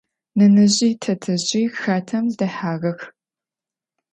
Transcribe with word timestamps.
Нэнэжъи 0.37 0.89
тэтэжъи 1.01 1.63
хатэм 1.79 2.25
дэхьагъэх. 2.37 2.99